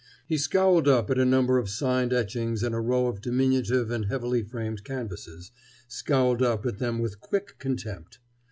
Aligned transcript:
He 0.25 0.39
scowled 0.39 0.87
up 0.87 1.11
at 1.11 1.19
a 1.19 1.25
number 1.25 1.59
of 1.59 1.69
signed 1.69 2.11
etchings 2.11 2.63
and 2.63 2.73
a 2.73 2.79
row 2.79 3.05
of 3.05 3.21
diminutive 3.21 3.91
and 3.91 4.05
heavily 4.05 4.41
framed 4.41 4.83
canvases, 4.83 5.51
scowled 5.87 6.41
up 6.41 6.65
at 6.65 6.79
them 6.79 6.97
with 6.97 7.19
quick 7.21 7.59
contempt. 7.59 8.17